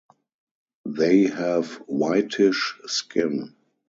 They 0.85 1.25
have 1.27 1.73
whitish 1.85 2.73
skin. 2.87 3.55